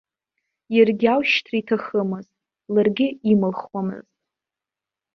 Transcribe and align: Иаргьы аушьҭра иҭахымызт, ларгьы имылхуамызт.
Иаргьы 0.75 1.07
аушьҭра 1.13 1.55
иҭахымызт, 1.59 2.33
ларгьы 2.73 3.07
имылхуамызт. 3.31 4.13